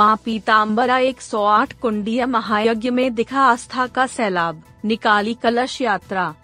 [0.00, 6.34] माँ पीताम्बरा 108 कुंडीय महायज्ञ में दिखा आस्था का सैलाब, निकाली कलश यात्रा।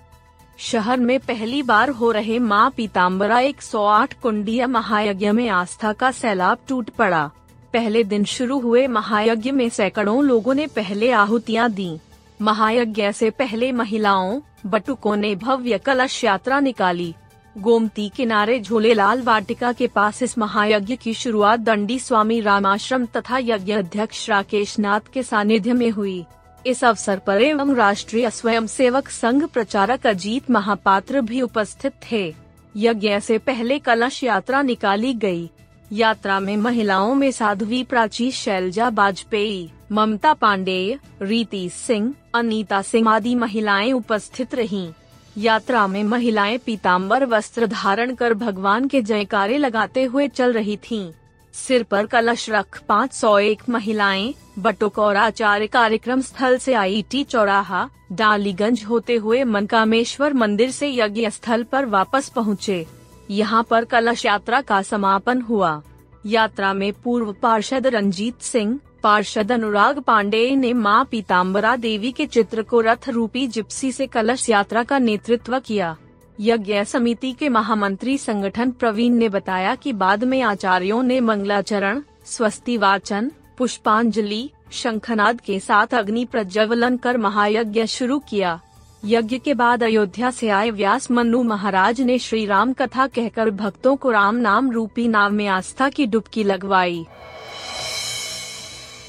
[0.59, 6.59] शहर में पहली बार हो रहे माँ पीताम्बरा 108 कुंडीय महायज्ञ में आस्था का सैलाब
[6.69, 7.31] टूट पड़ा।
[7.73, 11.99] पहले दिन शुरू हुए महायज्ञ में सैकड़ों लोगों ने पहले आहुतियाँ दी।
[12.43, 17.15] महायज्ञ से पहले महिलाओं, बटुकों ने भव्य कलश यात्रा निकाली।
[17.59, 23.73] गोमती किनारे झूलेलाल वाटिका के पास इस महायज्ञ की शुरुआत दंडी स्वामी रामाश्रम तथा यज्ञ
[23.73, 26.25] अध्यक्ष राकेश नाथ के सानिध्य में हुई
[26.67, 32.35] इस अवसर पर एवं राष्ट्रीय स्वयंसेवक संघ प्रचारक अजीत महापात्र भी उपस्थित थे
[32.77, 35.51] यज्ञ से पहले कलश यात्रा निकाली गई।
[35.93, 43.35] यात्रा में महिलाओं में साध्वी प्राची शैलजा वाजपेयी ममता पांडेय, रीति सिंह, अनीता सिंह आदि
[43.35, 44.89] महिलाएँ उपस्थित रहीं।
[45.39, 51.13] यात्रा में महिलाएँ पीताम्बर वस्त्र धारण कर भगवान के जयकारे लगाते हुए चल रही थीं।
[51.55, 58.85] सिर पर कलश रख 501 महिलाएँ, बटुक और आचार्य कार्यक्रम स्थल से आईटी चौराहा, डालीगंज
[58.85, 62.87] होते हुए मनकामेश्वर मंदिर से यज्ञ स्थल पर वापस पहुँचे
[63.31, 65.81] यहाँ पर कलश यात्रा का समापन हुआ
[66.27, 72.63] यात्रा में पूर्व पार्षद रंजीत सिंह पार्षद अनुराग पांडे ने माँ पीताम्बरा देवी के चित्र
[72.63, 75.97] को रथ रूपी जिप्सी से कलश यात्रा का नेतृत्व किया।
[76.41, 82.77] यज्ञ समिति के महामंत्री संगठन प्रवीण ने बताया कि बाद में आचार्यों ने मंगलाचरण स्वस्ति
[82.77, 88.61] वाचन पुष्पांजलि, शंखनाद के साथ अग्नि प्रज्वलन कर महायज्ञ शुरू किया।
[89.05, 93.97] यज्ञ के बाद अयोध्या से आए व्यास मनु महाराज ने श्री राम कथा कहकर भक्तों
[93.97, 97.07] को राम नाम रूपी नाव में आस्था की डुबकी लगवाई।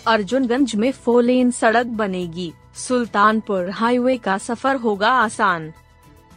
[0.07, 5.71] अर्जुनगंज में फोलेन सड़क बनेगी। सुल्तानपुर हाईवे का सफ़र होगा आसान।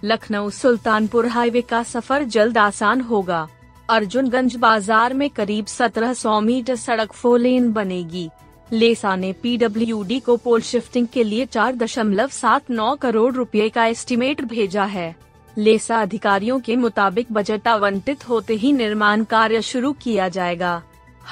[0.04, 3.46] लखनऊ सुल्तानपुर हाईवे का सफ़र जल्द आसान होगा।
[3.88, 8.28] अर्जुनगंज बाज़ार में करीब 1700 मीटर सड़क फोलेन बनेगी।
[8.72, 13.86] लेसा ने पीडब्ल्यूडी को पोल शिफ्टिंग के लिए चार दशमलव सात नौ करोड़ रुपए का
[13.86, 15.14] एस्टीमेट भेजा है।
[15.56, 20.82] लेसा अधिकारियों के मुताबिक बजट आवंटित होते ही निर्माण कार्य शुरू किया जाएगा।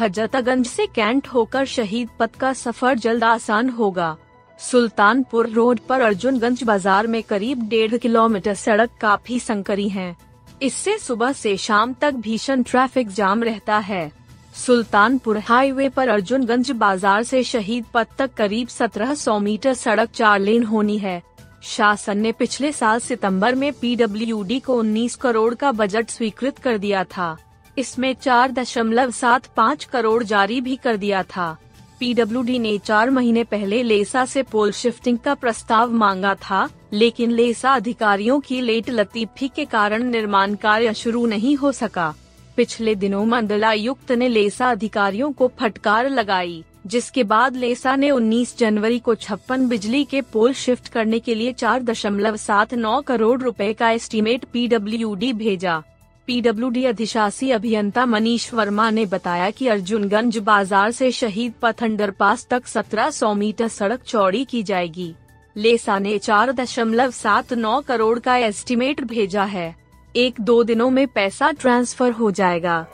[0.00, 4.16] हजरतगंज से कैंट होकर शहीद पथ का सफ़र जल्द आसान होगा।
[4.60, 10.14] सुल्तानपुर रोड पर अर्जुनगंज बाज़ार में करीब डेढ़ किलोमीटर सड़क काफ़ी संकरी है।
[10.62, 14.10] इससे सुबह से शाम तक भीषण ट्रैफ़िक जाम रहता है।
[14.56, 20.64] सुल्तानपुर हाईवे पर अर्जुनगंज बाज़ार से शहीद पथ तक करीब 1700 मीटर सड़क चार लेन
[20.64, 21.22] होनी है।
[21.64, 27.04] शासन ने पिछले साल सितंबर में पीडब्ल्यूडी को 19 करोड़ का बजट स्वीकृत कर दिया
[27.06, 27.36] था।
[27.78, 31.56] इसमें चार दशमलव सात पाँच करोड़ जारी भी कर दिया था।
[32.00, 37.74] पीडब्ल्यूडी ने चार महीने पहले लेसा से पोल शिफ्टिंग का प्रस्ताव मांगा था, लेकिन लेसा
[37.74, 42.14] अधिकारियों की लेट लतीफी के कारण निर्माण कार्य शुरू नहीं हो सका।
[42.56, 48.98] पिछले दिनों मंडलायुक्त ने लेसा अधिकारियों को फटकार लगाई, जिसके बाद लेसा ने 19 जनवरी
[48.98, 53.72] को छप्पन बिजली के पोल शिफ्ट करने के लिए चार दशमलव सात नौ करोड़ रुपए
[53.72, 55.82] का एस्टीमेट पीडब्ल्यूडी भेजा।
[56.28, 62.66] पीडब्ल्यूडी अधिशासी अभियंता मनीष वर्मा ने बताया कि अर्जुनगंज बाज़ार से शहीद पथ अंडरपास तक
[62.66, 65.14] 1700 मीटर सड़क चौड़ी की जाएगी।
[65.56, 69.74] लेसा ने चार दशमलव सात नौ करोड़ का एस्टिमेट भेजा है।
[70.14, 72.86] एक दो दिनों में पैसा ट्रांसफ़र हो जाएगा।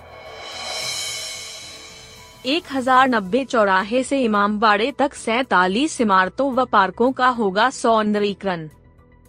[2.47, 8.69] एक हज़ार नब्बे चौराहे से इमामबाड़े तक सैतालीस इमारतों व पार्कों का होगा सौंदर्यीकरण।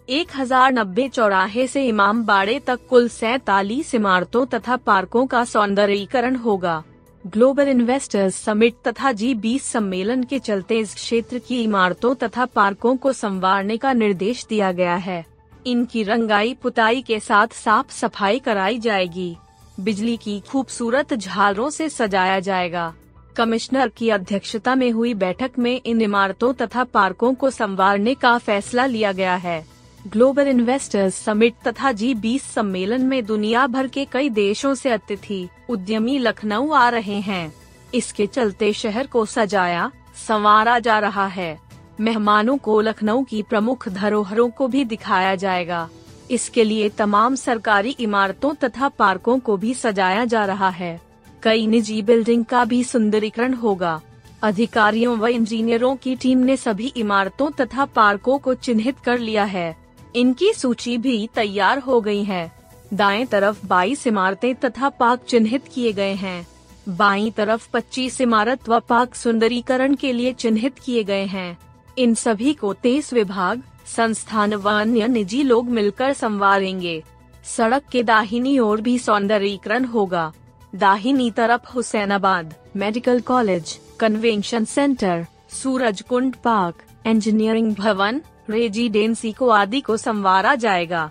[0.08, 6.36] एक हज़ार नब्बे चौराहे से इमाम बाड़े तक कुल सैतालीस इमारतों तथा पार्कों का सौंदर्यीकरण
[6.36, 6.82] होगा।
[7.24, 12.96] ग्लोबल इन्वेस्टर्स समिट तथा जी बीस सम्मेलन के चलते इस क्षेत्र की इमारतों तथा पार्कों
[12.96, 15.24] को संवारने का निर्देश दिया गया है।
[15.66, 19.36] इनकी रंगाई पुताई के साथ साफ़ सफ़ाई कराई जाएगी।
[19.80, 22.92] बिजली की खूबसूरत झालरों से सजाया जाएगा।
[23.36, 28.86] कमिश्नर की अध्यक्षता में हुई बैठक में इन इमारतों तथा पार्कों को संवारने का फैसला
[28.86, 29.64] लिया गया है।
[30.06, 35.48] ग्लोबल इन्वेस्टर्स समिट तथा जी बीस सम्मेलन में दुनिया भर के कई देशों से अतिथि
[35.70, 37.54] उद्यमी लखनऊ आ रहे हैं।
[37.94, 39.90] इसके चलते शहर को सजाया,
[40.28, 41.58] संवारा जा रहा है।
[42.00, 45.88] मेहमानों को लखनऊ की प्रमुख धरोहरों को भी दिखाया जाएगा।
[46.30, 51.00] इसके लिए तमाम सरकारी इमारतों तथा पार्कों को भी सजाया जा रहा है।
[51.42, 54.00] कई निजी बिल्डिंग का भी सुंदरीकरण होगा।
[54.42, 59.85] अधिकारियों व इंजीनियरों की टीम ने सभी इमारतों तथा पार्कों को चिन्हित कर लिया है।
[60.16, 62.52] इनकी सूची भी तैयार हो गई है।
[62.94, 66.46] दाएँ तरफ़ 22 इमारतें तथा पार्क चिन्हित किए गए हैं।
[66.88, 71.58] बाईं तरफ़ 25 इमारत व पार्क सुंदरीकरण के लिए चिन्हित किए गए हैं।
[71.98, 73.62] इन सभी को तेईस विभाग,
[73.96, 77.02] संस्थान व अन्य निजी लोग मिलकर संवारेंगे।
[77.44, 80.32] सड़क के दाहिनी ओर भी सौंदर्यीकरण होगा।
[80.74, 89.80] दाहिनी तरफ़ Husainabad medical college, convention centre Suraj Kund park engineering Bhawan residency को आदि
[89.80, 91.10] को संवारा जाएगा।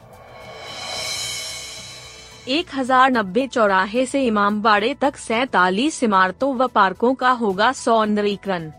[2.49, 8.71] एक हज़ार नब्बे चौराहे से इमामबाड़े तक सैतालीस इमारतों व पार्कों का होगा सौंदर्यीकरण।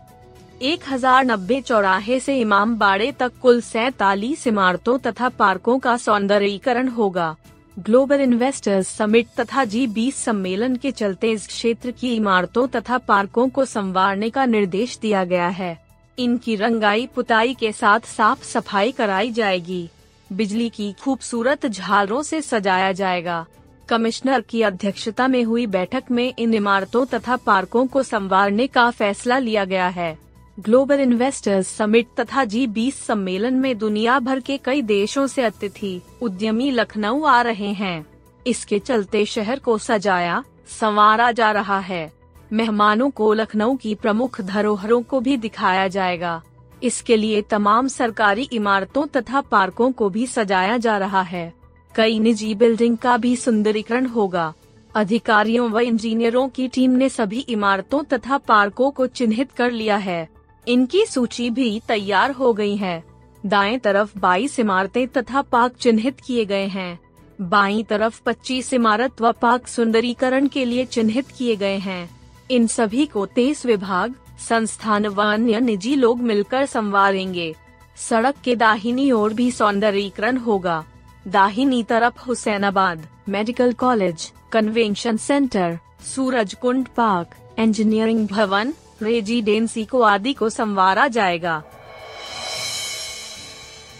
[0.61, 7.35] एक हज़ार नब्बे चौराहे से इमामबाड़े तक कुल सैतालीस इमारतों तथा पार्कों का सौंदर्यीकरण होगा।
[7.77, 13.47] ग्लोबल इन्वेस्टर्स समिट तथा जी बीस सम्मेलन के चलते इस क्षेत्र की इमारतों तथा पार्कों
[13.49, 15.77] को संवारने का निर्देश दिया गया है।
[16.19, 19.89] इनकी रंगाई पुताई के साथ साफ़ सफ़ाई कराई जाएगी।
[20.33, 23.45] बिजली की खूबसूरत झालरों से सजाया जाएगा।
[23.89, 29.37] कमिश्नर की अध्यक्षता में हुई बैठक में इन इमारतों तथा पार्कों को संवारने का फैसला
[29.37, 30.17] लिया गया है।
[30.59, 36.01] ग्लोबल इन्वेस्टर्स समिट तथा जी बीस सम्मेलन में दुनिया भर के कई देशों से अतिथि,
[36.21, 38.05] उद्यमी लखनऊ आ रहे हैं।
[38.47, 40.43] इसके चलते शहर को सजाया,
[40.79, 42.16] संवारा जा रहा है।
[42.53, 46.43] मेहमानों को लखनऊ की प्रमुख धरोहरों को भी दिखाया जाएगा।
[46.83, 51.53] इसके लिए तमाम सरकारी इमारतों तथा पार्कों को भी सजाया जा रहा है।
[51.95, 54.53] कई निजी बिल्डिंग का भी सुंदरीकरण होगा।
[54.95, 60.29] अधिकारियों व इंजीनियरों की टीम ने सभी इमारतों तथा पार्कों को चिन्हित कर लिया है।
[60.67, 63.03] इनकी सूची भी तैयार हो गई है।
[63.45, 66.99] दाएँ तरफ़ 22 इमारतें तथा पार्क चिन्हित किए गए हैं।
[67.41, 72.16] बाईं तरफ़ 25 इमारत व पार्क सुंदरीकरण के लिए चिन्हित किए गए हैं।
[72.51, 74.13] इन सभी को तेईस विभाग,
[74.49, 77.55] संस्थान व अन्य निजी लोग मिलकर संवारेंगे।
[77.95, 80.85] सड़क के दाहिनी ओर भी सौंदर्यीकरण होगा।
[81.27, 85.79] दाहिनी तरफ़ Husainabad medical college, convention centre
[86.15, 87.27] Suraj Kund park,
[87.59, 91.63] engineering Bhawan, residency को आदि को संवारा जाएगा।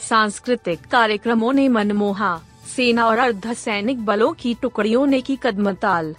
[0.10, 2.42] सांस्कृतिक कार्यक्रमों ने मनमोहा।
[2.76, 6.16] सेना और अर्ध सैनिक बलों की टुकड़ियों ने की कदमताल।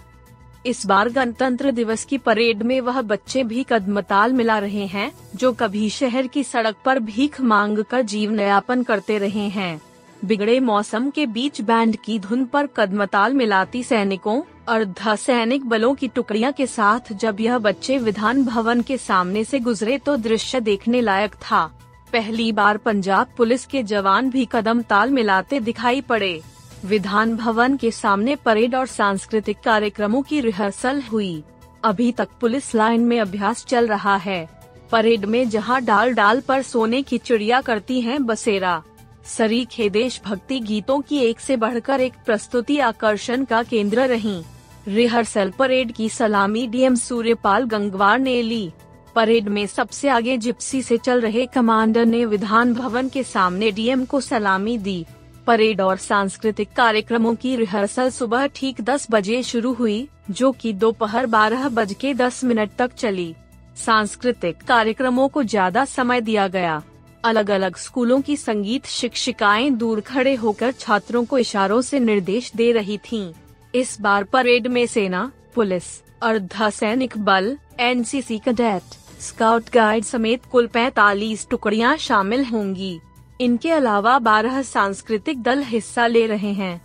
[0.65, 5.51] इस बार गणतंत्र दिवस की परेड में वह बच्चे भी कदमताल मिला रहे हैं, जो
[5.53, 9.81] कभी शहर की सड़क पर भीख मांग कर जीवन यापन करते रहे हैं।
[10.25, 16.07] बिगड़े मौसम के बीच बैंड की धुन पर कदमताल मिलाती सैनिकों अर्ध सैनिक बलों की
[16.07, 21.01] टुकड़ियाँ के साथ जब यह बच्चे विधान भवन के सामने से गुजरे तो दृश्य देखने
[21.01, 21.65] लायक था।
[22.13, 26.41] पहली बार पंजाब पुलिस के जवान भी कदम ताल मिलाते दिखाई पड़े।
[26.85, 31.43] विधान भवन के सामने परेड और सांस्कृतिक कार्यक्रमों की रिहर्सल हुई।
[31.83, 34.49] अभी तक पुलिस लाइन में अभ्यास चल रहा है।
[34.91, 38.81] परेड में जहाँ डाल डाल पर सोने की चिड़िया करती हैं बसेरा।
[39.25, 44.41] सरीखे देश भक्ति गीतों की एक से बढ़कर एक प्रस्तुति आकर्षण का केंद्र रही।
[44.87, 48.71] रिहर्सल परेड की सलामी डीएम सूर्यपाल गंगवार ने ली।
[49.15, 54.05] परेड में सबसे आगे जिप्सी से चल रहे कमांडर ने विधान भवन के सामने डीएम
[54.05, 55.05] को सलामी दी।
[55.47, 61.25] परेड और सांस्कृतिक कार्यक्रमों की रिहर्सल सुबह ठीक 10 बजे शुरू हुई, जो कि दोपहर
[61.25, 63.33] बारह बज के दस मिनट तक चली।
[63.77, 66.81] सांस्कृतिक कार्यक्रमों को ज़्यादा समय दिया गया।
[67.23, 72.71] अलग अलग स्कूलों की संगीत शिक्षिकाएँ दूर खड़े होकर छात्रों को इशारों से निर्देश दे
[72.71, 73.31] रही थीं।
[73.73, 75.83] इस बार परेड में सेना, पुलिस
[76.21, 82.99] अर्ध सैनिक बल एनसीसी कैडेट, स्काउट गाइड समेत कुल 45 टुकड़ियाँ शामिल होंगी।
[83.41, 86.81] इनके अलावा 12 सांस्कृतिक दल हिस्सा ले रहे हैं।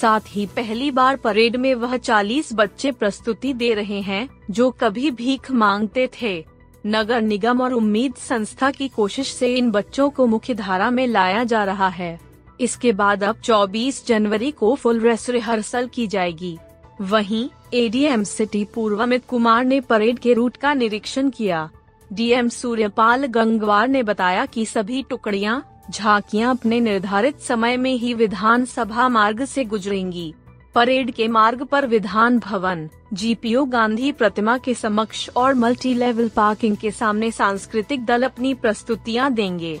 [0.00, 5.10] साथ ही पहली बार परेड में वह 40 बच्चे प्रस्तुति दे रहे हैं, जो कभी
[5.10, 6.44] भीख मांगते थे।
[6.86, 11.44] नगर निगम और उम्मीद संस्था की कोशिश से इन बच्चों को मुख्य धारा में लाया
[11.44, 12.20] जा रहा है।
[12.60, 16.58] इसके बाद अब 24 जनवरी को फुल ड्रेस रिहर्सल की जाएगी।
[17.00, 21.70] वहीं एडीएम सिटी पूर्व अमित कुमार ने परेड के रूट का निरीक्षण किया।
[22.12, 29.08] डीएम सूर्यपाल गंगवार ने बताया कि सभी टुकड़ियाँ झांकियाँ अपने निर्धारित समय में ही विधानसभा
[29.08, 30.34] मार्ग से गुजरेंगी।
[30.74, 36.76] परेड के मार्ग पर विधान भवन, जीपीओ गांधी प्रतिमा के समक्ष और मल्टी लेवल पार्किंग
[36.76, 39.80] के सामने सांस्कृतिक दल अपनी प्रस्तुतियाँ देंगे।